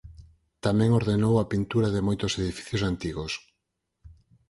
Tamén 0.65 0.89
ordenou 0.99 1.33
a 1.39 1.49
pintura 1.53 1.87
de 1.95 2.05
moitos 2.07 2.31
edificios 2.43 2.85
antigos. 2.91 3.31